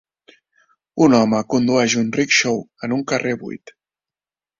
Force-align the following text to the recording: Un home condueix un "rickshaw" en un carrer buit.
Un 1.07 1.15
home 1.17 1.41
condueix 1.53 1.95
un 2.03 2.09
"rickshaw" 2.15 2.57
en 2.89 2.97
un 2.97 3.05
carrer 3.13 3.35
buit. 3.43 3.75